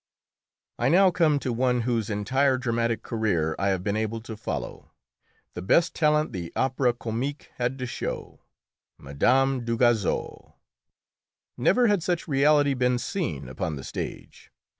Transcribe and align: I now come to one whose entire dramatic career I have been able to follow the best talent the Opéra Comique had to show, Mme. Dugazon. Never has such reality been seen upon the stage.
I 0.79 0.89
now 0.89 1.11
come 1.11 1.37
to 1.41 1.53
one 1.53 1.81
whose 1.81 2.09
entire 2.09 2.57
dramatic 2.57 3.03
career 3.03 3.55
I 3.59 3.67
have 3.67 3.83
been 3.83 3.95
able 3.95 4.19
to 4.21 4.35
follow 4.35 4.89
the 5.53 5.61
best 5.61 5.93
talent 5.93 6.33
the 6.33 6.51
Opéra 6.55 6.97
Comique 6.97 7.51
had 7.57 7.77
to 7.77 7.85
show, 7.85 8.41
Mme. 8.97 9.59
Dugazon. 9.63 10.53
Never 11.55 11.85
has 11.85 12.03
such 12.03 12.27
reality 12.27 12.73
been 12.73 12.97
seen 12.97 13.47
upon 13.47 13.75
the 13.75 13.83
stage. 13.83 14.49